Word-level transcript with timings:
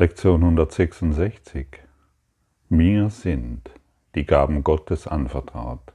Lektion 0.00 0.42
166. 0.42 1.66
Mir 2.70 3.10
sind 3.10 3.70
die 4.14 4.24
Gaben 4.24 4.64
Gottes 4.64 5.06
anvertraut. 5.06 5.92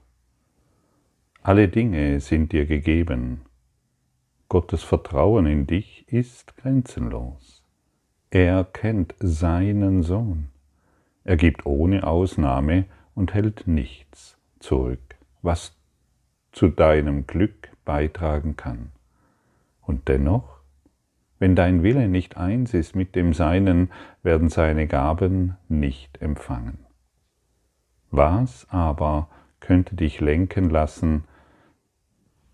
Alle 1.41 1.69
Dinge 1.69 2.19
sind 2.19 2.51
dir 2.51 2.67
gegeben. 2.67 3.41
Gottes 4.47 4.83
Vertrauen 4.83 5.47
in 5.47 5.65
dich 5.65 6.05
ist 6.07 6.55
grenzenlos. 6.55 7.63
Er 8.29 8.63
kennt 8.65 9.15
seinen 9.17 10.03
Sohn. 10.03 10.49
Er 11.23 11.35
gibt 11.35 11.65
ohne 11.65 12.05
Ausnahme 12.05 12.85
und 13.15 13.33
hält 13.33 13.65
nichts 13.65 14.37
zurück, 14.59 15.15
was 15.41 15.75
zu 16.51 16.67
deinem 16.67 17.25
Glück 17.25 17.71
beitragen 17.85 18.55
kann. 18.55 18.91
Und 19.81 20.07
dennoch 20.09 20.54
wenn 21.39 21.55
dein 21.55 21.83
Wille 21.83 22.07
nicht 22.07 22.37
eins 22.37 22.73
ist 22.73 22.95
mit 22.95 23.15
dem 23.15 23.33
Seinen, 23.33 23.91
werden 24.23 24.49
seine 24.49 24.87
Gaben 24.87 25.57
nicht 25.67 26.21
empfangen. 26.21 26.85
Was 28.11 28.67
aber 28.69 29.29
könnte 29.59 29.95
dich 29.95 30.21
lenken 30.21 30.69
lassen, 30.69 31.25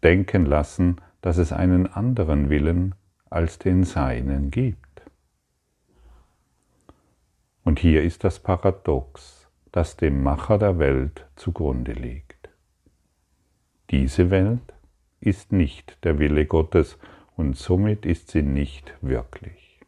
denken 0.03 0.46
lassen, 0.46 0.97
dass 1.22 1.38
es 1.38 1.53
einen 1.53 1.86
anderen 1.88 2.50
Willen 2.50 2.96
als 3.30 3.59
den 3.59 3.84
Seinen 3.84 4.50
gibt? 4.50 5.03
Und 7.64 7.80
hier 7.80 8.02
ist 8.03 8.24
das 8.24 8.40
Paradox, 8.40 9.47
das 9.72 9.96
dem 9.97 10.24
Macher 10.24 10.58
der 10.58 10.80
Welt 10.80 11.28
zugrunde 11.36 11.94
liegt. 11.94 12.50
Diese 13.91 14.31
Welt 14.31 14.74
ist 15.20 15.52
nicht 15.52 16.03
der 16.03 16.18
Wille 16.18 16.46
Gottes 16.47 16.97
und 17.36 17.58
somit 17.58 18.06
ist 18.06 18.30
sie 18.31 18.44
nicht 18.44 18.94
wirklich. 19.02 19.80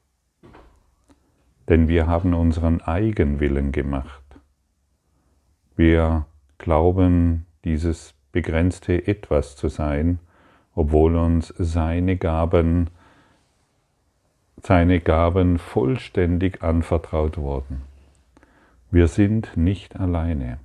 Denn 1.70 1.88
wir 1.88 2.08
haben 2.08 2.34
unseren 2.34 2.81
Eigenwillen 2.81 3.72
gemacht. 3.72 4.24
Wir 5.76 6.26
glauben, 6.58 7.46
dieses 7.64 8.14
begrenzte 8.32 9.08
Etwas 9.08 9.56
zu 9.56 9.70
sein, 9.70 10.20
obwohl 10.76 11.16
uns 11.16 11.53
seine 11.58 12.18
Gaben, 12.18 12.90
seine 14.62 15.00
Gaben 15.00 15.58
vollständig 15.59 16.62
anvertraut 16.64 17.38
wurden. 17.38 17.82
Wir 18.92 19.08
sind 19.08 19.56
nicht 19.56 20.00
alleine. 20.00 20.59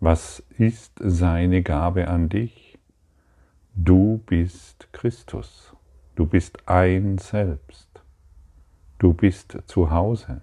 Was 0.00 0.42
ist 0.56 0.92
seine 1.02 1.62
Gabe 1.62 2.08
an 2.08 2.28
dich? 2.28 2.69
Du 3.76 4.18
bist 4.26 4.88
Christus. 4.92 5.72
Du 6.16 6.26
bist 6.26 6.68
ein 6.68 7.18
Selbst. 7.18 7.88
Du 8.98 9.14
bist 9.14 9.56
zu 9.66 9.92
Hause, 9.92 10.42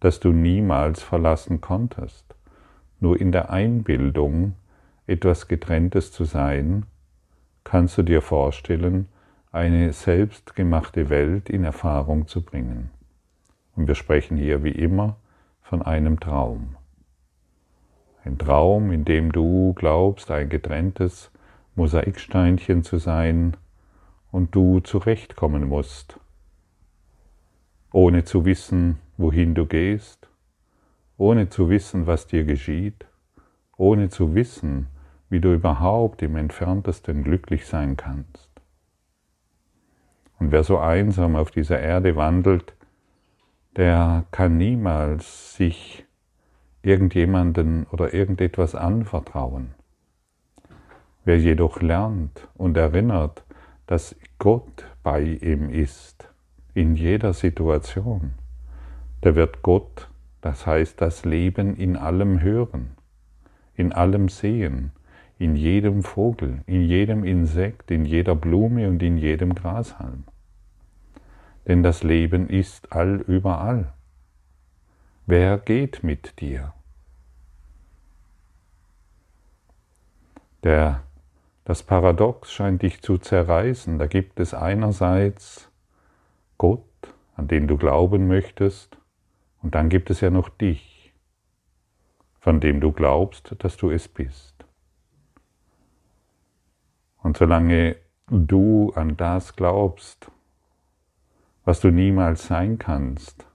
das 0.00 0.20
du 0.20 0.30
niemals 0.30 1.02
verlassen 1.02 1.62
konntest. 1.62 2.36
Nur 3.00 3.18
in 3.18 3.32
der 3.32 3.50
Einbildung, 3.50 4.56
etwas 5.06 5.48
Getrenntes 5.48 6.12
zu 6.12 6.24
sein, 6.24 6.84
kannst 7.64 7.96
du 7.96 8.02
dir 8.02 8.20
vorstellen, 8.20 9.08
eine 9.50 9.92
selbstgemachte 9.94 11.08
Welt 11.08 11.48
in 11.48 11.64
Erfahrung 11.64 12.28
zu 12.28 12.44
bringen. 12.44 12.90
Und 13.74 13.88
wir 13.88 13.94
sprechen 13.94 14.36
hier 14.36 14.62
wie 14.62 14.72
immer 14.72 15.16
von 15.62 15.80
einem 15.80 16.20
Traum. 16.20 16.76
Ein 18.22 18.36
Traum, 18.36 18.92
in 18.92 19.06
dem 19.06 19.32
du 19.32 19.72
glaubst, 19.72 20.30
ein 20.30 20.50
getrenntes 20.50 21.30
Mosaiksteinchen 21.76 22.82
zu 22.82 22.98
sein 22.98 23.56
und 24.30 24.54
du 24.54 24.80
zurechtkommen 24.80 25.68
musst, 25.68 26.20
ohne 27.92 28.24
zu 28.24 28.44
wissen, 28.44 28.98
wohin 29.16 29.54
du 29.54 29.66
gehst, 29.66 30.28
ohne 31.16 31.48
zu 31.48 31.68
wissen, 31.68 32.06
was 32.06 32.26
dir 32.26 32.44
geschieht, 32.44 33.06
ohne 33.76 34.08
zu 34.08 34.34
wissen, 34.34 34.88
wie 35.28 35.40
du 35.40 35.52
überhaupt 35.52 36.22
im 36.22 36.36
entferntesten 36.36 37.24
glücklich 37.24 37.66
sein 37.66 37.96
kannst. 37.96 38.50
Und 40.38 40.52
wer 40.52 40.62
so 40.62 40.78
einsam 40.78 41.36
auf 41.36 41.50
dieser 41.50 41.80
Erde 41.80 42.16
wandelt, 42.16 42.74
der 43.76 44.24
kann 44.30 44.56
niemals 44.56 45.56
sich 45.56 46.04
irgendjemanden 46.82 47.86
oder 47.90 48.14
irgendetwas 48.14 48.74
anvertrauen. 48.74 49.74
Wer 51.24 51.38
jedoch 51.38 51.80
lernt 51.80 52.48
und 52.54 52.76
erinnert, 52.76 53.44
dass 53.86 54.14
Gott 54.38 54.86
bei 55.02 55.22
ihm 55.22 55.70
ist, 55.70 56.28
in 56.74 56.96
jeder 56.96 57.32
Situation, 57.32 58.34
der 59.22 59.34
wird 59.34 59.62
Gott, 59.62 60.10
das 60.42 60.66
heißt 60.66 61.00
das 61.00 61.24
Leben 61.24 61.76
in 61.76 61.96
allem 61.96 62.42
hören, 62.42 62.96
in 63.74 63.92
allem 63.92 64.28
sehen, 64.28 64.92
in 65.38 65.56
jedem 65.56 66.02
Vogel, 66.02 66.62
in 66.66 66.82
jedem 66.82 67.24
Insekt, 67.24 67.90
in 67.90 68.04
jeder 68.04 68.34
Blume 68.34 68.88
und 68.88 69.02
in 69.02 69.16
jedem 69.16 69.54
Grashalm. 69.54 70.24
Denn 71.66 71.82
das 71.82 72.02
Leben 72.02 72.50
ist 72.50 72.92
allüberall. 72.92 73.94
Wer 75.26 75.56
geht 75.56 76.02
mit 76.02 76.40
dir? 76.40 76.74
Der 80.62 81.03
das 81.64 81.82
Paradox 81.82 82.52
scheint 82.52 82.82
dich 82.82 83.00
zu 83.00 83.18
zerreißen. 83.18 83.98
Da 83.98 84.06
gibt 84.06 84.38
es 84.38 84.52
einerseits 84.52 85.70
Gott, 86.58 86.84
an 87.36 87.48
den 87.48 87.66
du 87.66 87.76
glauben 87.76 88.28
möchtest, 88.28 88.98
und 89.62 89.74
dann 89.74 89.88
gibt 89.88 90.10
es 90.10 90.20
ja 90.20 90.28
noch 90.28 90.50
dich, 90.50 91.14
von 92.38 92.60
dem 92.60 92.80
du 92.80 92.92
glaubst, 92.92 93.56
dass 93.64 93.78
du 93.78 93.90
es 93.90 94.08
bist. 94.08 94.66
Und 97.22 97.38
solange 97.38 97.96
du 98.26 98.92
an 98.94 99.16
das 99.16 99.56
glaubst, 99.56 100.30
was 101.64 101.80
du 101.80 101.90
niemals 101.90 102.46
sein 102.46 102.78
kannst, 102.78 103.46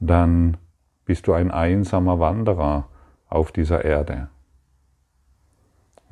dann 0.00 0.56
bist 1.04 1.28
du 1.28 1.32
ein 1.34 1.52
einsamer 1.52 2.18
Wanderer 2.18 2.88
auf 3.28 3.52
dieser 3.52 3.84
Erde. 3.84 4.28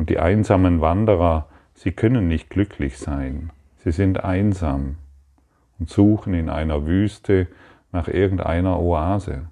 Und 0.02 0.10
die 0.10 0.18
einsamen 0.18 0.80
Wanderer, 0.80 1.46
sie 1.74 1.92
können 1.92 2.26
nicht 2.26 2.50
glücklich 2.50 2.98
sein. 2.98 3.52
Sie 3.76 3.92
sind 3.92 4.24
einsam 4.24 4.96
und 5.78 5.90
suchen 5.90 6.34
in 6.34 6.48
einer 6.48 6.88
Wüste 6.88 7.46
nach 7.92 8.08
irgendeiner 8.08 8.80
Oase. 8.80 9.46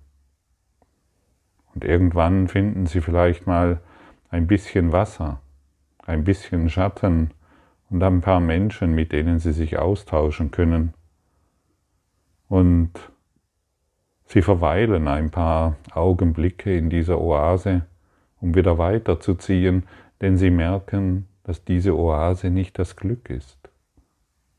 Und 1.73 1.85
irgendwann 1.85 2.49
finden 2.49 2.87
sie 2.87 3.01
vielleicht 3.01 3.47
mal 3.47 3.79
ein 4.29 4.49
bisschen 4.49 4.91
Wasser, 4.91 5.41
ein 6.05 6.25
bisschen 6.25 6.69
Schatten 6.69 7.31
und 7.89 8.03
ein 8.03 8.21
paar 8.21 8.41
Menschen, 8.41 8.93
mit 8.93 9.13
denen 9.13 9.39
sie 9.39 9.53
sich 9.53 9.79
austauschen 9.79 10.51
können. 10.51 10.95
Und 12.49 12.91
sie 14.25 14.43
verweilen 14.43 15.07
ein 15.07 15.31
paar 15.31 15.77
Augenblicke 15.93 16.77
in 16.77 16.91
dieser 16.91 17.21
Oase, 17.21 17.87
um 18.41 18.57
wieder 18.57 18.79
weiterzuziehen, 18.79 19.85
denn 20.21 20.37
sie 20.37 20.51
merken, 20.51 21.27
dass 21.45 21.65
diese 21.65 21.97
Oase 21.97 22.51
nicht 22.51 22.79
das 22.79 22.97
Glück 22.97 23.31
ist, 23.31 23.59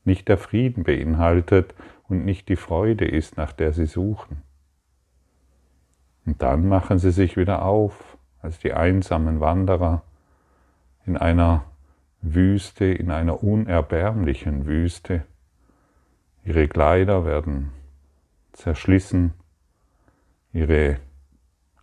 nicht 0.04 0.28
der 0.28 0.38
Frieden 0.38 0.84
beinhaltet 0.84 1.74
und 2.08 2.24
nicht 2.24 2.48
die 2.48 2.56
Freude 2.56 3.06
ist, 3.06 3.36
nach 3.36 3.52
der 3.52 3.72
sie 3.72 3.86
suchen. 3.86 4.42
Und 6.26 6.42
dann 6.42 6.68
machen 6.68 6.98
sie 6.98 7.10
sich 7.10 7.36
wieder 7.36 7.64
auf 7.64 8.16
als 8.40 8.58
die 8.58 8.72
einsamen 8.72 9.40
Wanderer 9.40 10.02
in 11.06 11.16
einer 11.16 11.64
Wüste, 12.20 12.86
in 12.86 13.10
einer 13.10 13.42
unerbärmlichen 13.42 14.66
Wüste. 14.66 15.24
Ihre 16.44 16.68
Kleider 16.68 17.24
werden 17.24 17.70
zerschlissen, 18.52 19.32
ihre 20.52 20.98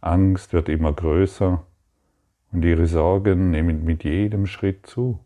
Angst 0.02 0.54
wird 0.54 0.70
immer 0.70 0.94
größer 0.94 1.66
und 2.52 2.66
ihre 2.66 2.88
Sorgen 2.88 3.52
nehmen 3.52 3.84
mit 3.84 4.04
jedem 4.04 4.48
Schritt 4.48 4.86
zu. 4.86 5.20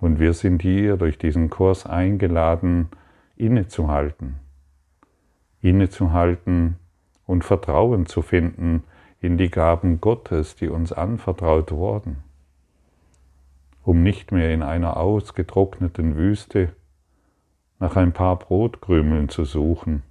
Und 0.00 0.20
wir 0.20 0.32
sind 0.32 0.62
hier 0.62 0.96
durch 0.96 1.18
diesen 1.18 1.50
Kurs 1.50 1.86
eingeladen, 1.86 2.88
innezuhalten, 3.36 4.36
innezuhalten 5.60 6.76
und 7.26 7.44
Vertrauen 7.44 8.06
zu 8.06 8.22
finden 8.22 8.84
in 9.20 9.38
die 9.38 9.50
Gaben 9.50 10.00
Gottes, 10.00 10.54
die 10.54 10.68
uns 10.68 10.92
anvertraut 10.92 11.72
wurden, 11.72 12.18
um 13.82 14.02
nicht 14.02 14.30
mehr 14.30 14.52
in 14.52 14.62
einer 14.62 14.96
ausgetrockneten 14.96 16.16
Wüste 16.16 16.72
nach 17.80 17.96
ein 17.96 18.12
paar 18.12 18.38
Brotkrümeln 18.38 19.28
zu 19.28 19.44
suchen 19.44 20.02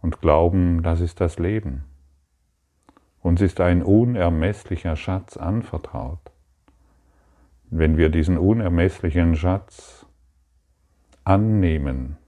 und 0.00 0.20
glauben, 0.20 0.82
das 0.82 1.00
ist 1.00 1.20
das 1.20 1.38
Leben. 1.38 1.84
Uns 3.24 3.40
ist 3.40 3.58
ein 3.62 3.82
unermesslicher 3.82 4.96
Schatz 4.96 5.38
anvertraut. 5.38 6.20
Wenn 7.70 7.96
wir 7.96 8.10
diesen 8.10 8.36
unermesslichen 8.36 9.34
Schatz 9.34 10.04
annehmen, 11.24 12.18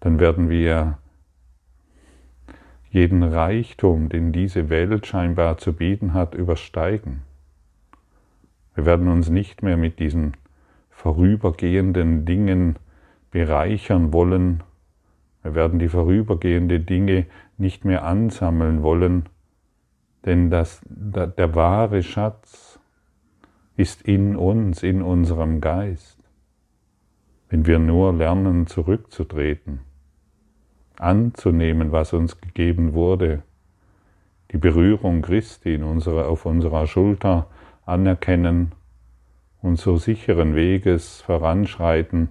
dann 0.00 0.18
werden 0.18 0.50
wir 0.50 0.98
jeden 2.90 3.22
Reichtum, 3.22 4.08
den 4.08 4.32
diese 4.32 4.70
Welt 4.70 5.06
scheinbar 5.06 5.56
zu 5.58 5.72
bieten 5.72 6.14
hat, 6.14 6.34
übersteigen. 6.34 7.22
Wir 8.74 8.86
werden 8.86 9.06
uns 9.06 9.28
nicht 9.28 9.62
mehr 9.62 9.76
mit 9.76 10.00
diesen 10.00 10.36
vorübergehenden 10.90 12.24
Dingen 12.24 12.76
bereichern 13.30 14.12
wollen. 14.12 14.64
Wir 15.44 15.54
werden 15.54 15.78
die 15.78 15.88
vorübergehenden 15.88 16.86
Dinge 16.86 17.26
nicht 17.56 17.84
mehr 17.84 18.04
ansammeln 18.04 18.82
wollen, 18.82 19.28
denn 20.24 20.50
das, 20.50 20.80
der, 20.84 21.26
der 21.26 21.54
wahre 21.54 22.02
Schatz 22.02 22.78
ist 23.76 24.02
in 24.02 24.36
uns, 24.36 24.82
in 24.82 25.02
unserem 25.02 25.60
Geist. 25.60 26.18
Wenn 27.48 27.66
wir 27.66 27.78
nur 27.78 28.12
lernen, 28.12 28.66
zurückzutreten 28.66 29.80
anzunehmen, 31.00 31.92
was 31.92 32.12
uns 32.12 32.40
gegeben 32.40 32.92
wurde, 32.92 33.42
die 34.52 34.58
Berührung 34.58 35.22
Christi 35.22 35.74
in 35.74 35.84
unserer, 35.84 36.28
auf 36.28 36.44
unserer 36.44 36.86
Schulter 36.86 37.46
anerkennen 37.86 38.72
und 39.62 39.78
so 39.78 39.96
sicheren 39.96 40.54
Weges 40.54 41.22
voranschreiten 41.22 42.28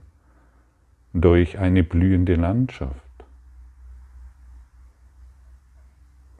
durch 1.14 1.60
eine 1.60 1.84
blühende 1.84 2.36
Landschaft. 2.36 3.09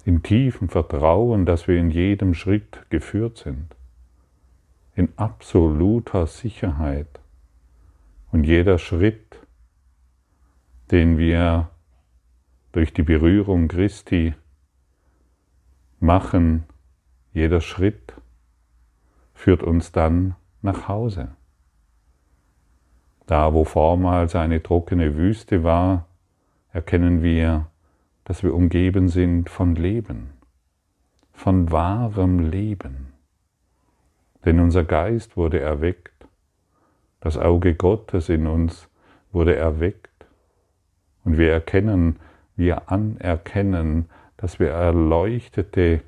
Im 0.06 0.24
tiefen 0.24 0.70
Vertrauen, 0.70 1.46
dass 1.46 1.68
wir 1.68 1.78
in 1.78 1.92
jedem 1.92 2.34
Schritt 2.34 2.90
geführt 2.90 3.38
sind, 3.38 3.76
in 4.96 5.10
absoluter 5.18 6.26
Sicherheit. 6.28 7.20
Und 8.32 8.46
jeder 8.46 8.78
Schritt, 8.78 9.40
den 10.92 11.18
wir 11.18 11.70
durch 12.72 12.94
die 12.94 13.04
Berührung 13.04 13.68
Christi 13.68 14.34
machen, 16.00 16.64
jeder 17.34 17.62
Schritt 17.62 18.14
führt 19.34 19.64
uns 19.64 19.92
dann 19.92 20.36
nach 20.62 20.88
Hause. 20.88 21.30
Da, 23.26 23.54
wo 23.54 23.64
vormals 23.64 24.36
eine 24.36 24.62
trockene 24.64 25.16
Wüste 25.16 25.64
war, 25.64 26.08
erkennen 26.72 27.22
wir, 27.22 27.68
dass 28.30 28.44
wir 28.44 28.54
umgeben 28.54 29.08
sind 29.08 29.50
von 29.50 29.74
Leben, 29.74 30.30
von 31.34 31.72
wahrem 31.72 32.52
Leben. 32.52 33.08
Denn 34.46 34.60
unser 34.60 34.84
Geist 34.84 35.36
wurde 35.36 35.60
erweckt, 35.60 36.28
das 37.22 37.40
Auge 37.40 37.74
Gottes 37.74 38.30
in 38.30 38.46
uns 38.46 38.88
wurde 39.32 39.56
erweckt 39.56 40.28
und 41.24 41.40
wir 41.40 41.52
erkennen, 41.52 42.18
wir 42.56 42.92
anerkennen, 42.92 44.12
dass 44.38 44.60
wir 44.60 44.70
erleuchtete 44.70 46.02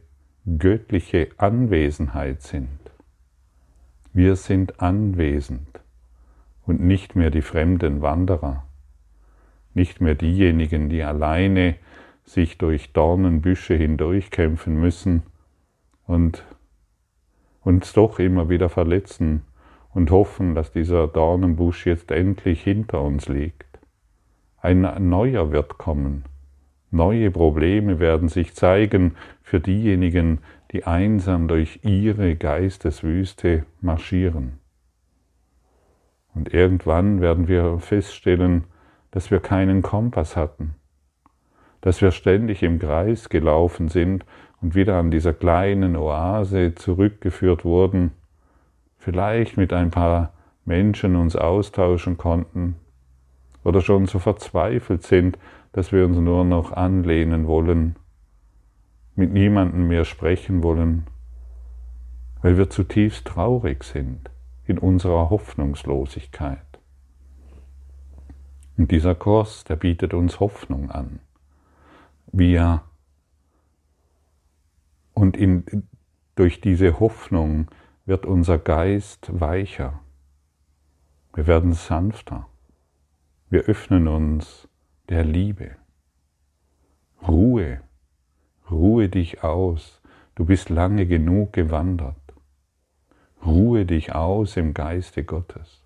göttliche 0.46 1.30
Anwesenheit 1.38 2.44
sind. 2.44 2.68
Wir 4.13 4.36
sind 4.36 4.80
anwesend 4.80 5.80
und 6.68 6.82
nicht 6.82 7.16
mehr 7.16 7.32
die 7.32 7.42
fremden 7.42 8.04
Wanderer, 8.04 8.68
nicht 9.74 10.01
mehr 10.01 10.13
diejenigen, 10.13 10.88
die 10.88 11.01
alleine 11.01 11.78
sich 12.24 12.58
durch 12.58 12.94
Dornenbüsche 12.94 13.74
hindurchkämpfen 13.75 14.80
müssen 14.80 15.24
und 16.08 16.44
uns 17.62 17.94
doch 17.94 18.20
immer 18.20 18.50
wieder 18.50 18.70
verletzen 18.70 19.44
und 19.94 20.12
hoffen, 20.12 20.56
dass 20.56 20.72
dieser 20.72 21.08
Dornenbusch 21.08 21.86
jetzt 21.86 22.12
endlich 22.12 22.63
hinter 22.63 23.01
uns 23.01 23.28
liegt. 23.28 23.80
Ein 24.62 25.10
neuer 25.10 25.51
wird 25.51 25.78
kommen, 25.78 26.24
Neue 26.94 27.32
Probleme 27.32 28.00
werden 28.00 28.28
sich 28.28 28.54
zeigen 28.54 29.16
für 29.42 29.62
diejenigen, 29.62 30.40
die 30.74 30.84
einsam 30.84 31.48
durch 31.48 31.80
ihre 31.84 32.36
Geisteswüste 32.36 33.66
marschieren. 33.80 34.60
Und 36.36 36.54
irgendwann 36.54 37.22
werden 37.22 37.48
wir 37.48 37.80
feststellen, 37.80 38.66
dass 39.10 39.32
wir 39.32 39.40
keinen 39.40 39.82
Kompass 39.82 40.36
hatten, 40.36 40.75
dass 41.82 42.02
wir 42.02 42.12
ständig 42.12 42.64
im 42.64 42.80
Kreis 42.80 43.30
gelaufen 43.30 43.90
sind 43.90 44.26
und 44.62 44.76
wieder 44.76 44.98
an 44.98 45.12
dieser 45.12 45.34
kleinen 45.34 45.96
Oase 45.96 46.76
zurückgeführt 46.76 47.66
wurden, 47.66 48.12
vielleicht 48.98 49.58
mit 49.58 49.74
ein 49.74 49.90
paar 49.90 50.32
Menschen 50.66 51.16
uns 51.16 51.36
austauschen 51.36 52.18
konnten 52.18 52.76
oder 53.64 53.82
schon 53.82 54.06
so 54.06 54.20
verzweifelt 54.20 55.04
sind, 55.04 55.38
dass 55.74 55.92
wir 55.92 56.06
uns 56.06 56.18
nur 56.18 56.46
noch 56.46 56.72
anlehnen 56.72 57.48
wollen, 57.48 57.96
mit 59.16 59.32
niemandem 59.32 59.88
mehr 59.88 60.06
sprechen 60.06 60.64
wollen, 60.64 61.08
weil 62.42 62.58
wir 62.58 62.70
zutiefst 62.70 63.26
traurig 63.26 63.84
sind 63.84 64.30
in 64.66 64.78
unserer 64.78 65.30
Hoffnungslosigkeit. 65.30 66.60
Und 68.78 68.92
dieser 68.92 69.16
Kurs, 69.16 69.64
der 69.64 69.76
bietet 69.76 70.14
uns 70.14 70.40
Hoffnung 70.40 70.90
an. 70.90 71.20
Wir 72.32 72.84
und 75.14 75.36
in, 75.36 75.88
durch 76.36 76.62
diese 76.62 77.00
Hoffnung 77.00 77.68
wird 78.06 78.26
unser 78.26 78.58
Geist 78.58 79.30
weicher. 79.40 80.00
Wir 81.34 81.48
werden 81.48 81.74
sanfter. 81.74 82.48
Wir 83.50 83.64
öffnen 83.64 84.08
uns 84.08 84.68
der 85.10 85.26
Liebe. 85.26 85.76
Ruhe, 87.28 87.82
ruhe 88.70 89.10
dich 89.10 89.44
aus, 89.44 90.02
du 90.36 90.46
bist 90.46 90.70
lange 90.70 91.06
genug 91.06 91.54
gewandert. 91.54 92.16
Ruhe 93.46 93.86
dich 93.86 94.16
aus 94.16 94.58
im 94.58 94.74
Geiste 94.74 95.24
Gottes. 95.24 95.84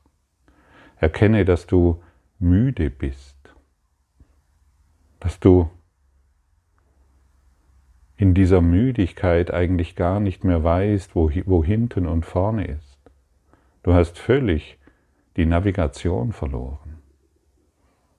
Erkenne, 0.98 1.44
dass 1.44 1.68
du 1.68 2.02
müde 2.40 2.90
bist, 2.90 3.38
dass 5.20 5.40
du 5.40 5.70
in 8.18 8.34
dieser 8.34 8.62
Müdigkeit 8.62 9.54
eigentlich 9.54 9.96
gar 9.96 10.20
nicht 10.20 10.44
mehr 10.44 10.64
weißt, 10.64 11.16
wo, 11.16 11.30
wo 11.46 11.64
hinten 11.64 12.08
und 12.08 12.26
vorne 12.26 12.66
ist. 12.66 12.98
Du 13.84 13.94
hast 13.94 14.18
völlig 14.18 14.78
die 15.36 15.46
Navigation 15.46 16.32
verloren. 16.32 16.98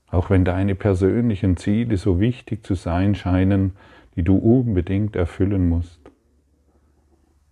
Auch 0.08 0.30
wenn 0.30 0.44
deine 0.44 0.74
persönlichen 0.74 1.56
Ziele 1.56 1.96
so 1.96 2.20
wichtig 2.20 2.64
zu 2.64 2.74
sein 2.74 3.14
scheinen, 3.14 3.72
die 4.14 4.22
du 4.22 4.36
unbedingt 4.36 5.16
erfüllen 5.16 5.68
musst. 5.68 6.00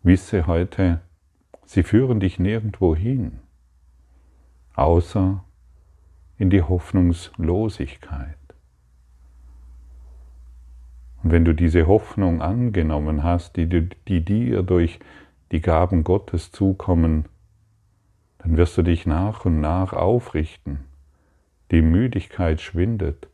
Wisse 0.03 0.47
heute, 0.47 1.01
sie 1.65 1.83
führen 1.83 2.21
dich 2.21 2.39
nirgendwo 2.39 2.95
hin, 2.95 3.41
außer 4.75 5.43
in 6.37 6.51
die 6.51 6.63
Hoffnungslosigkeit. 6.63 8.44
Und 11.25 11.33
wenn 11.33 11.45
du 11.45 11.53
diese 11.53 11.89
Hoffnung 11.89 12.41
angenommen 12.43 13.25
hast, 13.25 13.57
die, 13.57 13.67
die 13.67 14.25
dir 14.25 14.63
durch 14.63 15.01
die 15.51 15.61
Gaben 15.61 16.05
Gottes 16.05 16.53
zukommen, 16.53 17.25
dann 18.39 18.57
wirst 18.57 18.79
du 18.79 18.83
dich 18.83 19.07
nach 19.07 19.45
und 19.45 19.61
nach 19.61 19.93
aufrichten 19.93 20.85
die 21.71 21.83
Müdigkeit 21.83 22.61
schwindet, 22.61 23.27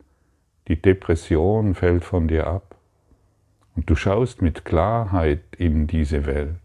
die 0.67 0.81
Depression 0.81 1.75
fällt 1.75 2.03
von 2.03 2.27
dir 2.27 2.47
ab 2.47 2.75
und 3.75 3.89
du 3.89 3.95
schaust 3.95 4.41
mit 4.41 4.65
Klarheit 4.65 5.43
in 5.57 5.85
diese 5.85 6.25
Welt. 6.25 6.55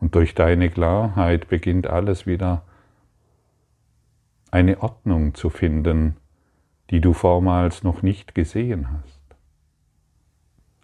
Und 0.00 0.14
durch 0.14 0.34
deine 0.34 0.70
Klarheit 0.70 1.48
beginnt 1.48 1.86
alles 1.86 2.26
wieder 2.26 2.62
eine 4.50 4.82
Ordnung 4.82 5.34
zu 5.34 5.50
finden, 5.50 6.16
die 6.90 7.00
du 7.00 7.12
vormals 7.12 7.82
noch 7.82 8.02
nicht 8.02 8.34
gesehen 8.34 8.88
hast. 8.90 9.11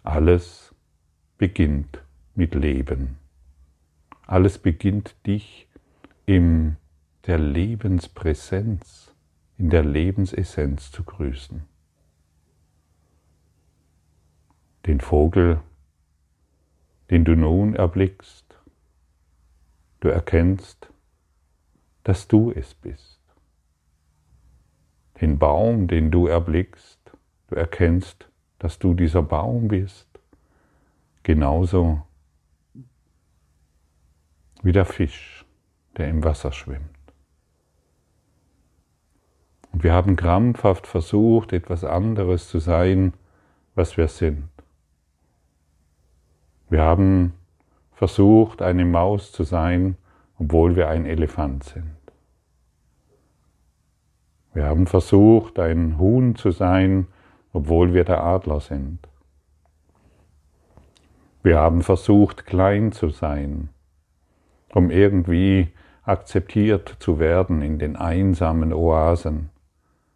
Alles 0.03 0.73
beginnt 1.37 2.01
mit 2.35 2.55
Leben. 2.55 3.17
Alles 4.25 4.57
beginnt 4.57 5.15
dich 5.25 5.67
in 6.25 6.77
der 7.25 7.37
Lebenspräsenz 7.37 9.09
in 9.59 9.69
der 9.69 9.83
Lebensessenz 9.83 10.89
zu 10.89 11.03
grüßen. 11.03 11.63
Den 14.85 15.01
Vogel, 15.01 15.59
den 17.09 17.25
du 17.25 17.35
nun 17.35 17.75
erblickst, 17.75 18.57
du 19.99 20.07
erkennst, 20.07 20.89
dass 22.05 22.29
du 22.29 22.51
es 22.51 22.73
bist. 22.73 23.19
Den 25.19 25.37
Baum, 25.37 25.87
den 25.87 26.09
du 26.09 26.27
erblickst, 26.27 27.11
du 27.49 27.55
erkennst, 27.55 28.28
dass 28.59 28.77
du 28.77 28.93
dieser 28.93 29.23
Baum 29.23 29.69
bist, 29.69 30.07
genauso 31.23 32.01
wie 34.61 34.71
der 34.71 34.85
Fisch, 34.85 35.45
der 35.97 36.09
im 36.09 36.23
Wasser 36.23 36.51
schwimmt. 36.51 36.89
Und 39.71 39.83
wir 39.83 39.93
haben 39.93 40.15
krampfhaft 40.15 40.87
versucht, 40.87 41.53
etwas 41.53 41.83
anderes 41.83 42.49
zu 42.49 42.59
sein, 42.59 43.13
was 43.75 43.97
wir 43.97 44.07
sind. 44.07 44.49
Wir 46.69 46.81
haben 46.81 47.33
versucht, 47.93 48.61
eine 48.61 48.85
Maus 48.85 49.31
zu 49.31 49.43
sein, 49.43 49.97
obwohl 50.37 50.75
wir 50.75 50.89
ein 50.89 51.05
Elefant 51.05 51.63
sind. 51.63 51.95
Wir 54.53 54.65
haben 54.65 54.87
versucht, 54.87 55.59
ein 55.59 55.97
Huhn 55.97 56.35
zu 56.35 56.51
sein, 56.51 57.07
obwohl 57.53 57.93
wir 57.93 58.03
der 58.03 58.23
Adler 58.23 58.59
sind. 58.59 58.99
Wir 61.41 61.57
haben 61.57 61.81
versucht, 61.81 62.45
klein 62.45 62.91
zu 62.91 63.09
sein, 63.09 63.69
um 64.73 64.91
irgendwie 64.91 65.69
akzeptiert 66.03 66.97
zu 66.99 67.19
werden 67.19 67.61
in 67.61 67.79
den 67.79 67.95
einsamen 67.95 68.73
Oasen. 68.73 69.49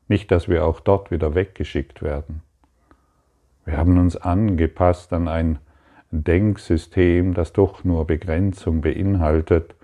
Nicht, 0.07 0.31
dass 0.31 0.47
wir 0.47 0.65
auch 0.65 0.79
dort 0.79 1.11
wieder 1.11 1.33
weggeschickt 1.33 2.01
werden. 2.01 2.41
Wir 3.65 3.77
haben 3.77 3.97
uns 3.97 4.17
angepasst 4.17 5.13
an 5.13 5.27
ein 5.27 5.59
Denksystem, 6.11 7.33
das 7.33 7.53
doch 7.53 7.83
nur 7.83 8.05
Begrenzung 8.05 8.81
beinhaltet, 8.81 9.75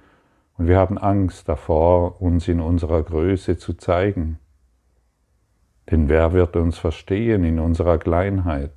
und 0.57 0.67
wir 0.67 0.77
haben 0.77 0.97
Angst 0.97 1.47
davor, 1.47 2.21
uns 2.21 2.49
in 2.49 2.59
unserer 2.59 3.01
Größe 3.01 3.57
zu 3.57 3.75
zeigen. 3.75 4.39
Denn 5.91 6.07
wer 6.09 6.33
wird 6.33 6.55
uns 6.55 6.77
verstehen 6.77 7.43
in 7.43 7.59
unserer 7.59 7.97
Kleinheit? 7.97 8.71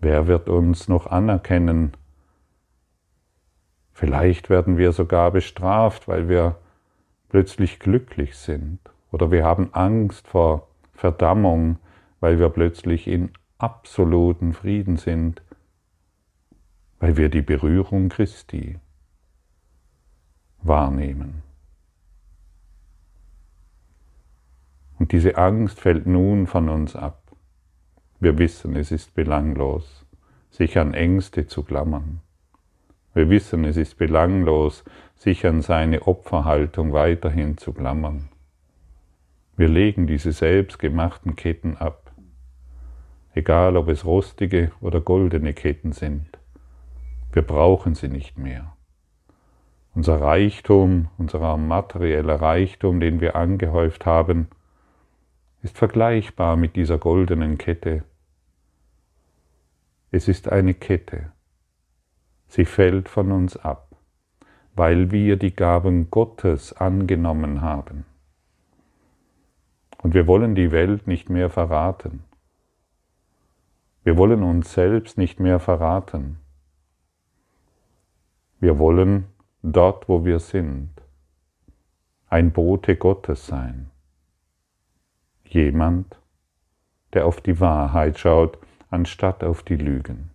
Wer 0.00 0.26
wird 0.26 0.48
uns 0.48 0.88
noch 0.88 1.06
anerkennen? 1.06 1.92
Vielleicht 3.92 4.50
werden 4.50 4.78
wir 4.78 4.92
sogar 4.92 5.30
bestraft, 5.30 6.08
weil 6.08 6.28
wir 6.28 6.56
plötzlich 7.28 7.78
glücklich 7.78 8.36
sind. 8.36 8.78
Oder 9.10 9.30
wir 9.30 9.44
haben 9.44 9.72
Angst 9.72 10.28
vor 10.28 10.68
Verdammung, 10.92 11.78
weil 12.20 12.38
wir 12.38 12.48
plötzlich 12.48 13.06
in 13.06 13.30
absoluten 13.58 14.52
Frieden 14.52 14.96
sind, 14.96 15.42
weil 17.00 17.16
wir 17.16 17.28
die 17.28 17.42
Berührung 17.42 18.08
Christi 18.08 18.78
wahrnehmen. 20.62 21.45
Und 24.98 25.12
diese 25.12 25.36
Angst 25.36 25.80
fällt 25.80 26.06
nun 26.06 26.46
von 26.46 26.68
uns 26.68 26.96
ab. 26.96 27.22
Wir 28.18 28.38
wissen, 28.38 28.76
es 28.76 28.90
ist 28.90 29.14
belanglos, 29.14 30.06
sich 30.50 30.78
an 30.78 30.94
Ängste 30.94 31.46
zu 31.46 31.62
klammern. 31.62 32.20
Wir 33.12 33.28
wissen, 33.28 33.64
es 33.64 33.76
ist 33.76 33.98
belanglos, 33.98 34.84
sich 35.16 35.46
an 35.46 35.62
seine 35.62 36.06
Opferhaltung 36.06 36.92
weiterhin 36.92 37.56
zu 37.56 37.72
klammern. 37.72 38.28
Wir 39.56 39.68
legen 39.68 40.06
diese 40.06 40.32
selbstgemachten 40.32 41.34
Ketten 41.34 41.76
ab, 41.76 42.12
egal 43.34 43.76
ob 43.76 43.88
es 43.88 44.04
rostige 44.04 44.70
oder 44.80 45.00
goldene 45.00 45.54
Ketten 45.54 45.92
sind. 45.92 46.38
Wir 47.32 47.42
brauchen 47.42 47.94
sie 47.94 48.08
nicht 48.08 48.38
mehr. 48.38 48.76
Unser 49.94 50.20
Reichtum, 50.20 51.08
unser 51.16 51.56
materieller 51.56 52.40
Reichtum, 52.40 53.00
den 53.00 53.22
wir 53.22 53.34
angehäuft 53.34 54.04
haben, 54.04 54.48
ist 55.62 55.76
vergleichbar 55.76 56.56
mit 56.56 56.76
dieser 56.76 56.98
goldenen 56.98 57.58
Kette. 57.58 58.04
Es 60.10 60.28
ist 60.28 60.48
eine 60.50 60.74
Kette. 60.74 61.32
Sie 62.48 62.64
fällt 62.64 63.08
von 63.08 63.32
uns 63.32 63.56
ab, 63.56 63.96
weil 64.74 65.10
wir 65.10 65.36
die 65.36 65.54
Gaben 65.54 66.10
Gottes 66.10 66.72
angenommen 66.72 67.60
haben. 67.60 68.04
Und 70.02 70.14
wir 70.14 70.26
wollen 70.26 70.54
die 70.54 70.70
Welt 70.70 71.06
nicht 71.06 71.30
mehr 71.30 71.50
verraten. 71.50 72.22
Wir 74.04 74.16
wollen 74.16 74.44
uns 74.44 74.72
selbst 74.72 75.18
nicht 75.18 75.40
mehr 75.40 75.58
verraten. 75.58 76.38
Wir 78.60 78.78
wollen 78.78 79.24
dort, 79.62 80.08
wo 80.08 80.24
wir 80.24 80.38
sind, 80.38 80.90
ein 82.28 82.52
Bote 82.52 82.96
Gottes 82.96 83.46
sein. 83.46 83.90
Jemand, 85.56 86.18
der 87.14 87.24
auf 87.24 87.40
die 87.40 87.60
Wahrheit 87.60 88.18
schaut, 88.18 88.58
anstatt 88.90 89.42
auf 89.42 89.62
die 89.62 89.76
Lügen. 89.76 90.30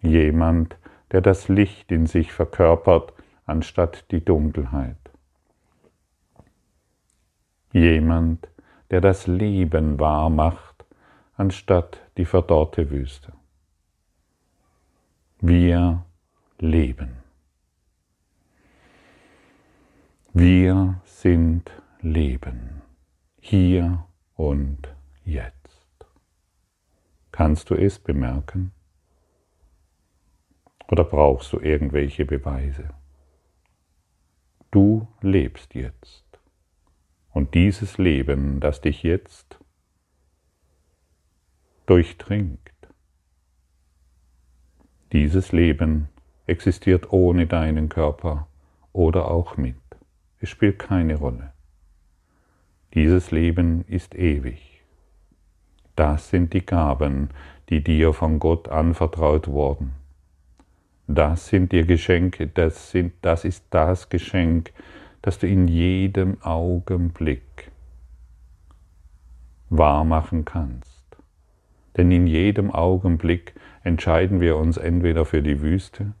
Jemand, 0.00 0.78
der 1.10 1.20
das 1.20 1.48
Licht 1.48 1.92
in 1.92 2.06
sich 2.06 2.32
verkörpert, 2.32 3.12
anstatt 3.44 4.10
die 4.10 4.24
Dunkelheit. 4.24 4.96
Jemand, 7.72 8.48
der 8.90 9.02
das 9.02 9.26
Leben 9.26 10.00
wahr 10.00 10.30
macht, 10.30 10.86
anstatt 11.36 12.00
die 12.16 12.24
verdorrte 12.24 12.90
Wüste. 12.90 13.34
Wir 15.40 16.06
leben. 16.58 17.18
Wir 20.32 21.02
sind 21.04 21.70
Leben, 22.00 22.80
hier 23.46 24.06
und 24.36 24.88
jetzt. 25.26 26.06
Kannst 27.30 27.68
du 27.68 27.74
es 27.74 27.98
bemerken? 27.98 28.72
Oder 30.88 31.04
brauchst 31.04 31.52
du 31.52 31.60
irgendwelche 31.60 32.24
Beweise? 32.24 32.94
Du 34.70 35.08
lebst 35.20 35.74
jetzt. 35.74 36.24
Und 37.34 37.52
dieses 37.52 37.98
Leben, 37.98 38.60
das 38.60 38.80
dich 38.80 39.02
jetzt 39.02 39.58
durchdringt, 41.84 42.72
dieses 45.12 45.52
Leben 45.52 46.08
existiert 46.46 47.12
ohne 47.12 47.46
deinen 47.46 47.90
Körper 47.90 48.48
oder 48.94 49.30
auch 49.30 49.58
mit. 49.58 49.76
Es 50.40 50.48
spielt 50.48 50.78
keine 50.78 51.16
Rolle. 51.16 51.53
Dieses 52.94 53.32
Leben 53.32 53.84
ist 53.88 54.14
ewig. 54.14 54.82
Das 55.96 56.30
sind 56.30 56.52
die 56.52 56.64
Gaben, 56.64 57.30
die 57.68 57.82
dir 57.82 58.12
von 58.12 58.38
Gott 58.38 58.68
anvertraut 58.68 59.48
wurden. 59.48 59.92
Das 61.08 61.48
sind 61.48 61.72
dir 61.72 61.84
Geschenke, 61.86 62.46
das, 62.46 62.92
sind, 62.92 63.12
das 63.22 63.44
ist 63.44 63.64
das 63.70 64.08
Geschenk, 64.08 64.72
das 65.22 65.38
du 65.38 65.48
in 65.48 65.66
jedem 65.66 66.40
Augenblick 66.42 67.70
wahrmachen 69.70 70.44
kannst. 70.44 71.04
Denn 71.96 72.12
in 72.12 72.26
jedem 72.26 72.70
Augenblick 72.70 73.54
entscheiden 73.82 74.40
wir 74.40 74.56
uns 74.56 74.76
entweder 74.76 75.24
für 75.24 75.42
die 75.42 75.60
Wüste 75.60 76.14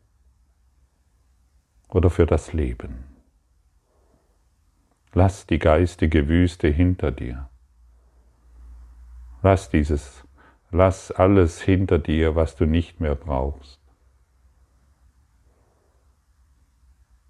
oder 1.88 2.10
für 2.10 2.26
das 2.26 2.52
Leben. 2.52 3.13
Lass 5.16 5.46
die 5.46 5.60
geistige 5.60 6.26
Wüste 6.26 6.66
hinter 6.66 7.12
dir. 7.12 7.48
Lass 9.42 9.70
dieses, 9.70 10.24
lass 10.72 11.12
alles 11.12 11.62
hinter 11.62 12.00
dir, 12.00 12.34
was 12.34 12.56
du 12.56 12.66
nicht 12.66 13.00
mehr 13.00 13.14
brauchst. 13.14 13.80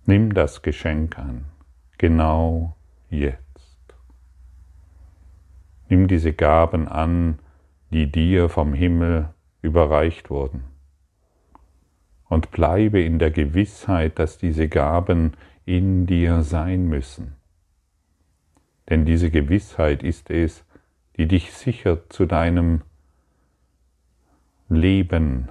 Nimm 0.06 0.32
das 0.32 0.62
Geschenk 0.62 1.18
an, 1.18 1.44
genau 1.98 2.74
jetzt. 3.10 3.94
Nimm 5.90 6.08
diese 6.08 6.32
Gaben 6.32 6.88
an, 6.88 7.38
die 7.90 8.10
dir 8.10 8.48
vom 8.48 8.72
Himmel 8.72 9.28
überreicht 9.60 10.30
wurden. 10.30 10.64
Und 12.30 12.50
bleibe 12.50 13.02
in 13.02 13.18
der 13.18 13.30
Gewissheit, 13.30 14.18
dass 14.18 14.38
diese 14.38 14.68
Gaben 14.68 15.34
in 15.66 16.06
dir 16.06 16.42
sein 16.42 16.88
müssen. 16.88 17.36
Denn 18.88 19.04
diese 19.04 19.30
Gewissheit 19.30 20.02
ist 20.02 20.30
es, 20.30 20.64
die 21.16 21.26
dich 21.26 21.52
sicher 21.52 22.08
zu 22.10 22.26
deinem 22.26 22.82
Leben 24.68 25.50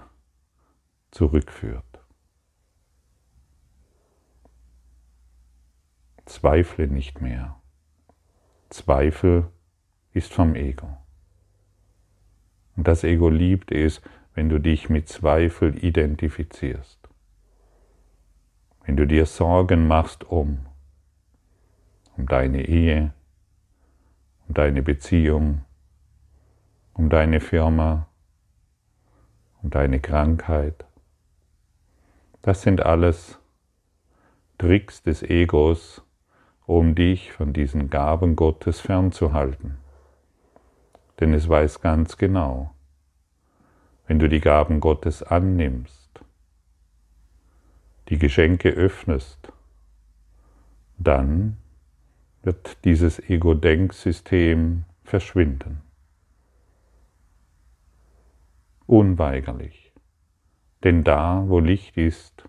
zurückführt. 1.11 1.83
Zweifle 6.25 6.87
nicht 6.87 7.21
mehr. 7.21 7.59
Zweifel 8.69 9.49
ist 10.13 10.33
vom 10.33 10.55
Ego. 10.55 10.97
Und 12.75 12.87
das 12.87 13.03
Ego 13.03 13.29
liebt 13.29 13.71
es, 13.71 14.01
wenn 14.33 14.49
du 14.49 14.59
dich 14.59 14.89
mit 14.89 15.07
Zweifel 15.07 15.83
identifizierst. 15.83 16.99
Wenn 18.85 18.97
du 18.97 19.05
dir 19.05 19.25
Sorgen 19.25 19.87
machst 19.87 20.23
um, 20.23 20.65
um 22.17 22.25
deine 22.25 22.65
Ehe, 22.67 23.13
um 24.47 24.53
deine 24.53 24.81
Beziehung, 24.81 25.63
um 26.93 27.09
deine 27.09 27.39
Firma, 27.39 28.07
um 29.62 29.69
deine 29.69 30.00
Krankheit. 30.00 30.85
Das 32.41 32.62
sind 32.62 32.85
alles 32.85 33.39
Tricks 34.57 35.01
des 35.01 35.23
Egos, 35.23 36.03
um 36.65 36.95
dich 36.95 37.31
von 37.31 37.53
diesen 37.53 37.89
Gaben 37.89 38.35
Gottes 38.35 38.79
fernzuhalten. 38.79 39.77
Denn 41.19 41.33
es 41.33 41.47
weiß 41.47 41.81
ganz 41.81 42.17
genau, 42.17 42.73
wenn 44.08 44.19
du 44.19 44.27
die 44.27 44.41
Gaben 44.41 44.79
Gottes 44.79 45.23
annimmst, 45.23 46.21
die 48.10 48.17
Geschenke 48.17 48.69
öffnest, 48.69 49.51
dann 50.97 51.58
wird 52.43 52.84
dieses 52.84 53.19
Ego-Denksystem 53.29 54.84
verschwinden. 55.03 55.82
Unweigerlich. 58.86 59.93
Denn 60.84 61.03
da, 61.03 61.45
wo 61.47 61.60
Licht 61.60 61.97
ist, 61.97 62.43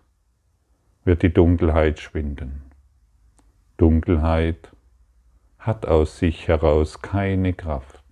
wird 1.04 1.22
die 1.22 1.33
Dunkelheit 1.33 2.00
schwinden. 2.00 2.62
Dunkelheit 3.76 4.72
hat 5.59 5.87
aus 5.87 6.18
sich 6.18 6.48
heraus 6.48 7.00
keine 7.00 7.52
Kraft. 7.52 8.04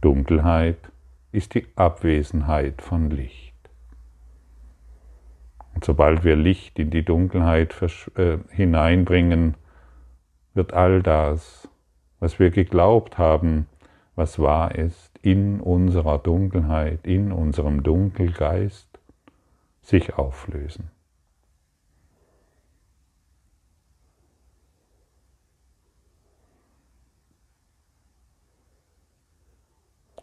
Dunkelheit 0.00 0.78
ist 1.32 1.54
die 1.54 1.66
Abwesenheit 1.76 2.80
von 2.80 3.10
Licht. 3.10 3.54
Und 5.74 5.84
sobald 5.84 6.24
wir 6.24 6.36
Licht 6.36 6.78
in 6.78 6.90
die 6.90 7.04
Dunkelheit 7.04 7.74
äh, 8.16 8.38
hineinbringen, 8.50 9.54
wird 10.56 10.72
all 10.72 11.02
das, 11.02 11.68
was 12.18 12.38
wir 12.38 12.50
geglaubt 12.50 13.18
haben, 13.18 13.66
was 14.14 14.38
wahr 14.38 14.74
ist, 14.74 15.18
in 15.20 15.60
unserer 15.60 16.18
Dunkelheit, 16.18 17.06
in 17.06 17.30
unserem 17.30 17.82
Dunkelgeist 17.82 18.88
sich 19.82 20.14
auflösen. 20.14 20.90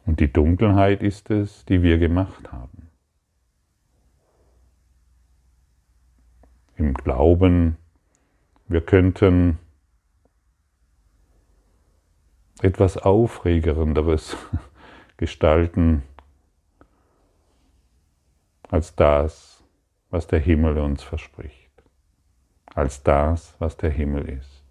Und 0.05 0.19
die 0.19 0.31
Dunkelheit 0.31 1.01
ist 1.01 1.29
es, 1.29 1.63
die 1.65 1.81
wir 1.81 1.97
gemacht 1.97 2.51
haben. 2.51 2.89
Im 6.75 6.93
Glauben, 6.93 7.77
wir 8.67 8.81
könnten 8.81 9.59
etwas 12.63 12.97
Aufregenderes 12.97 14.37
gestalten 15.17 16.03
als 18.69 18.95
das, 18.95 19.61
was 20.09 20.27
der 20.27 20.39
Himmel 20.39 20.77
uns 20.77 21.03
verspricht, 21.03 21.71
als 22.73 23.03
das, 23.03 23.53
was 23.59 23.75
der 23.75 23.89
Himmel 23.89 24.29
ist. 24.29 24.63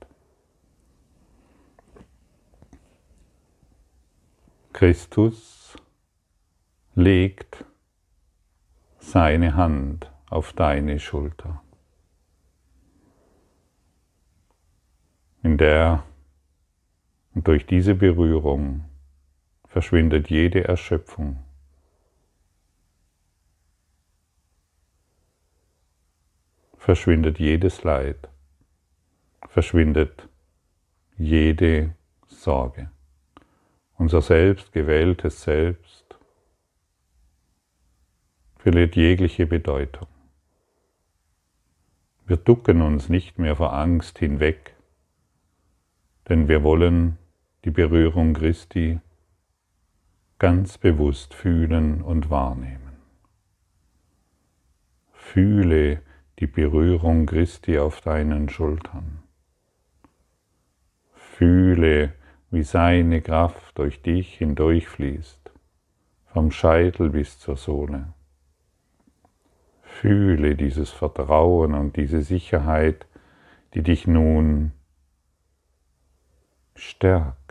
Christus 4.73 5.77
legt 6.95 7.67
seine 9.01 9.55
Hand 9.55 10.11
auf 10.31 10.55
deine 10.55 10.99
Schulter, 10.99 11.63
in 15.43 15.59
der 15.59 16.05
und 17.35 17.47
durch 17.49 17.67
diese 17.67 17.95
Berührung 17.95 18.85
verschwindet 19.67 20.29
jede 20.31 20.65
Erschöpfung. 20.65 21.43
Verschwindet 26.77 27.39
jedes 27.39 27.85
Leid, 27.85 28.29
verschwindet 29.49 30.29
jede 31.17 31.95
Sorge 32.27 32.91
unser 34.03 34.21
selbst 34.21 34.73
gewähltes 34.73 35.43
Selbst, 35.43 36.19
verliert 38.57 38.97
jegliche 38.97 39.47
Bedeutung. 39.47 40.09
Wir 42.27 42.37
ducken 42.37 42.83
uns 42.83 43.09
nicht 43.09 43.39
mehr 43.39 43.55
vor 43.55 43.73
Angst 43.73 44.19
hinweg, 44.19 44.75
denn 46.29 46.49
wir 46.49 46.65
wollen 46.65 47.17
die 47.65 47.71
Berührung 47.71 48.35
Christi 48.35 49.01
ganz 50.39 50.79
bewusst 50.79 51.35
fühlen 51.35 52.03
und 52.03 52.29
wahrnehmen. 52.31 52.97
Fühle 55.13 56.03
die 56.41 56.49
Berührung 56.49 57.27
Christi 57.27 57.79
auf 57.79 58.01
deinen 58.01 58.49
Schultern. 58.49 59.23
Fühle 61.15 62.13
wie 62.51 62.65
seine 62.65 63.23
Kraft 63.23 63.79
durch 63.79 64.03
dich 64.03 64.35
hindurchfließt, 64.35 65.53
vom 66.27 66.51
Scheitel 66.51 67.11
bis 67.11 67.39
zur 67.39 67.57
Sohle. 67.57 68.13
Fühle 69.83 70.57
dieses 70.57 70.91
Vertrauen 70.91 71.75
und 71.75 71.97
diese 71.97 72.23
Sicherheit, 72.23 73.07
die 73.75 73.83
dich 73.83 74.07
nun 74.07 74.73
stärkt. 76.75 77.42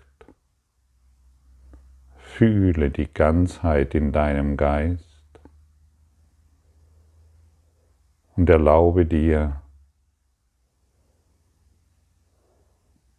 Fühle 2.33 2.89
die 2.89 3.13
Ganzheit 3.13 3.93
in 3.93 4.11
deinem 4.11 4.57
Geist 4.57 5.39
und 8.35 8.49
erlaube 8.49 9.05
dir 9.05 9.61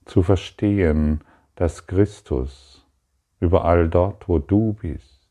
zu 0.07 0.25
verstehen, 0.25 1.21
dass 1.55 1.87
Christus 1.87 2.85
überall 3.39 3.89
dort, 3.89 4.29
wo 4.29 4.41
du 4.41 4.73
bist, 4.73 5.31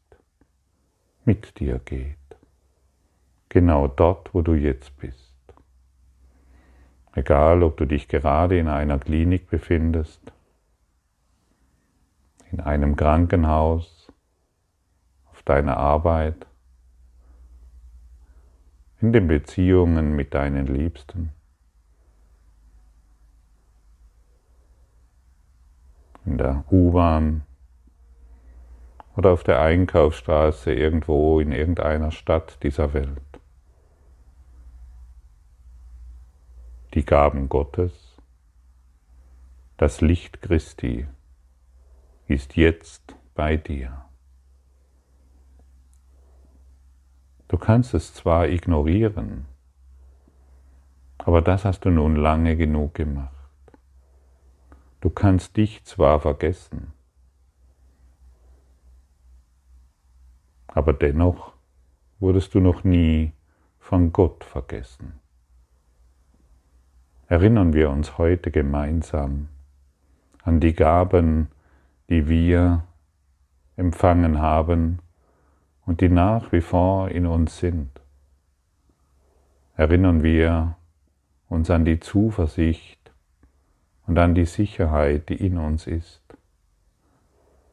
mit 1.25 1.59
dir 1.59 1.79
geht. 1.79 2.17
Genau 3.49 3.87
dort, 3.87 4.33
wo 4.33 4.41
du 4.41 4.53
jetzt 4.53 4.95
bist. 4.99 5.35
Egal, 7.13 7.61
ob 7.63 7.75
du 7.75 7.85
dich 7.85 8.07
gerade 8.07 8.57
in 8.57 8.69
einer 8.69 8.99
Klinik 8.99 9.49
befindest, 9.49 10.31
in 12.51 12.59
einem 12.59 12.95
Krankenhaus, 12.95 14.11
auf 15.31 15.41
deiner 15.43 15.77
Arbeit, 15.77 16.45
in 18.99 19.13
den 19.13 19.27
Beziehungen 19.27 20.15
mit 20.15 20.33
deinen 20.33 20.67
Liebsten. 20.67 21.31
in 26.25 26.37
der 26.37 26.63
U-Bahn 26.71 27.43
oder 29.15 29.31
auf 29.31 29.43
der 29.43 29.61
Einkaufsstraße 29.61 30.73
irgendwo 30.73 31.39
in 31.39 31.51
irgendeiner 31.51 32.11
Stadt 32.11 32.61
dieser 32.63 32.93
Welt. 32.93 33.21
Die 36.93 37.05
Gaben 37.05 37.49
Gottes, 37.49 38.17
das 39.77 40.01
Licht 40.01 40.41
Christi 40.41 41.07
ist 42.31 42.55
jetzt 42.55 43.15
bei 43.35 43.57
dir. 43.57 44.05
Du 47.47 47.57
kannst 47.57 47.93
es 47.93 48.13
zwar 48.13 48.47
ignorieren, 48.47 49.45
aber 51.17 51.41
das 51.41 51.65
hast 51.65 51.83
du 51.83 51.89
nun 51.89 52.15
lange 52.15 52.55
genug 52.55 52.93
gemacht. 52.93 53.35
Du 55.01 55.09
kannst 55.09 55.57
dich 55.57 55.83
zwar 55.83 56.21
vergessen, 56.21 56.93
aber 60.67 60.93
dennoch 60.93 61.53
wurdest 62.19 62.53
du 62.53 62.61
noch 62.61 62.85
nie 62.85 63.33
von 63.79 64.13
Gott 64.13 64.45
vergessen. 64.45 65.19
Erinnern 67.27 67.73
wir 67.73 67.89
uns 67.89 68.17
heute 68.17 68.51
gemeinsam 68.51 69.49
an 70.43 70.59
die 70.59 70.73
Gaben, 70.73 71.49
die 72.11 72.29
wir 72.29 72.83
empfangen 73.75 74.39
haben 74.39 74.99
und 75.87 76.01
die 76.01 76.09
nach 76.09 76.51
wie 76.51 76.61
vor 76.61 77.09
in 77.09 77.25
uns 77.25 77.57
sind. 77.57 77.89
Erinnern 79.75 80.21
wir 80.21 80.75
uns 81.49 81.71
an 81.71 81.85
die 81.85 81.99
Zuversicht, 81.99 83.01
und 84.11 84.17
an 84.17 84.35
die 84.35 84.43
Sicherheit, 84.43 85.29
die 85.29 85.35
in 85.35 85.57
uns 85.57 85.87
ist. 85.87 86.21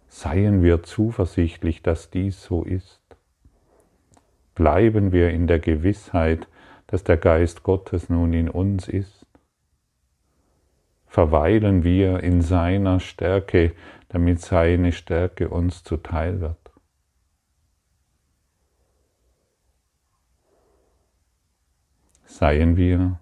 Seien 0.06 0.62
wir 0.62 0.84
zuversichtlich, 0.84 1.82
dass 1.82 2.10
dies 2.10 2.44
so 2.44 2.62
ist. 2.62 3.00
Bleiben 4.54 5.10
wir 5.10 5.30
in 5.30 5.48
der 5.48 5.58
Gewissheit, 5.58 6.46
dass 6.86 7.02
der 7.02 7.16
Geist 7.16 7.64
Gottes 7.64 8.08
nun 8.08 8.32
in 8.32 8.48
uns 8.48 8.86
ist. 8.86 9.26
Verweilen 11.08 11.82
wir 11.82 12.22
in 12.22 12.40
seiner 12.40 13.00
Stärke, 13.00 13.72
damit 14.08 14.40
seine 14.40 14.92
Stärke 14.92 15.48
uns 15.48 15.84
zuteil 15.84 16.40
wird. 16.40 16.58
Seien 22.24 22.76
wir 22.76 23.18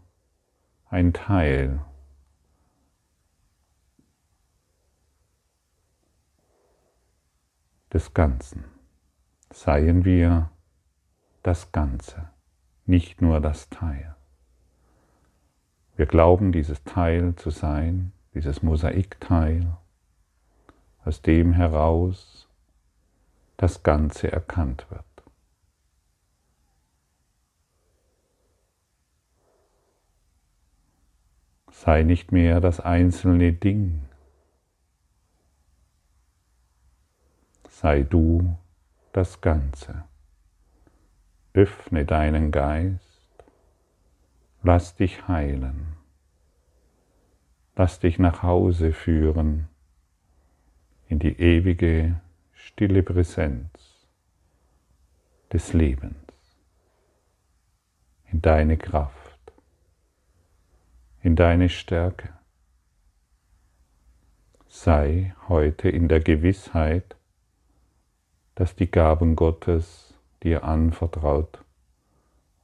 ein 0.89 1.13
Teil 1.13 1.81
des 7.93 8.15
Ganzen. 8.15 8.65
Seien 9.51 10.05
wir 10.05 10.51
das 11.43 11.73
Ganze, 11.73 12.29
nicht 12.85 13.23
nur 13.23 13.41
das 13.41 13.71
Teil. 13.71 14.17
Wir 15.95 16.07
glauben, 16.07 16.53
dieses 16.53 16.85
Teil 16.85 17.37
zu 17.37 17.51
sein, 17.51 18.13
dieses 18.35 18.63
Mosaikteil 18.63 19.79
aus 21.07 21.23
dem 21.23 21.53
heraus 21.53 22.49
das 23.57 23.85
Ganze 23.85 24.33
erkannt 24.33 24.87
wird. 24.91 25.05
Sei 31.71 32.03
nicht 32.03 32.33
mehr 32.33 32.61
das 32.61 32.81
einzelne 32.81 33.53
Ding. 33.53 34.09
Sei 37.69 38.03
du 38.03 38.57
das 39.13 39.41
Ganze. 39.41 40.05
Öffne 41.53 42.05
deinen 42.05 42.51
Geist. 42.51 43.45
Lass 44.65 44.97
dich 44.97 45.29
heilen. 45.29 45.97
Lass 47.77 48.01
dich 48.01 48.19
nach 48.19 48.43
Hause 48.43 48.93
führen 48.93 49.69
in 51.09 51.19
die 51.19 51.39
ewige, 51.39 52.21
stille 52.53 53.03
Präsenz 53.03 53.69
des 55.53 55.73
Lebens, 55.73 56.17
in 58.31 58.43
deine 58.43 58.77
Kraft 58.77 59.27
in 61.27 61.35
deine 61.35 61.69
Stärke. 61.69 62.29
Sei 64.69 65.35
heute 65.49 65.89
in 65.89 66.07
der 66.07 66.21
Gewissheit, 66.21 67.17
dass 68.55 68.77
die 68.77 68.89
Gaben 68.89 69.35
Gottes 69.35 70.15
dir 70.45 70.63
anvertraut 70.63 71.65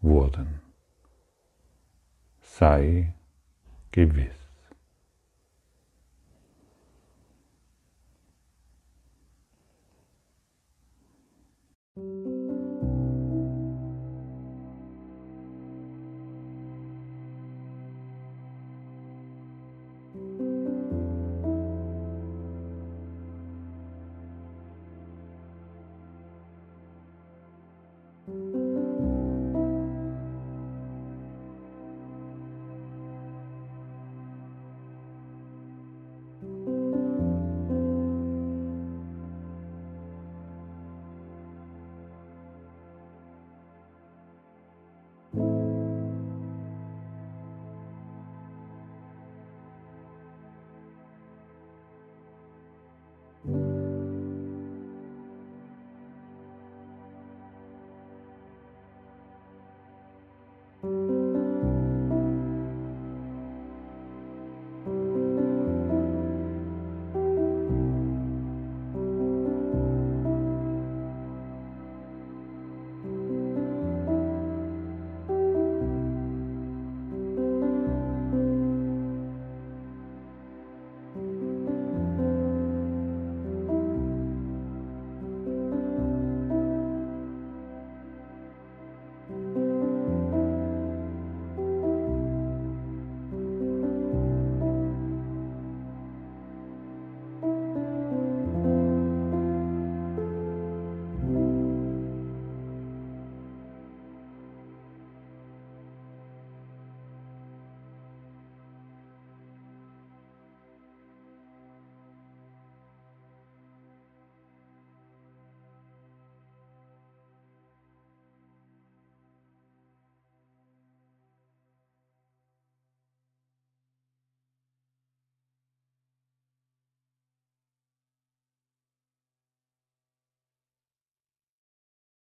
wurden. 0.00 0.60
Sei 2.40 3.14
gewiss. 3.90 4.41